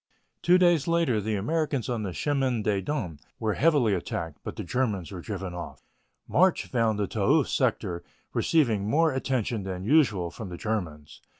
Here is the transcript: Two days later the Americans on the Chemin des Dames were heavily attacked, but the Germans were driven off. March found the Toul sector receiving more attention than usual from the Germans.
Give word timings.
Two 0.41 0.57
days 0.57 0.87
later 0.87 1.21
the 1.21 1.35
Americans 1.35 1.87
on 1.87 2.01
the 2.01 2.11
Chemin 2.11 2.63
des 2.63 2.81
Dames 2.81 3.21
were 3.39 3.53
heavily 3.53 3.93
attacked, 3.93 4.39
but 4.43 4.55
the 4.55 4.63
Germans 4.63 5.11
were 5.11 5.21
driven 5.21 5.53
off. 5.53 5.83
March 6.27 6.65
found 6.65 6.97
the 6.97 7.05
Toul 7.05 7.43
sector 7.43 8.03
receiving 8.33 8.89
more 8.89 9.13
attention 9.13 9.61
than 9.61 9.83
usual 9.83 10.31
from 10.31 10.49
the 10.49 10.57
Germans. 10.57 11.21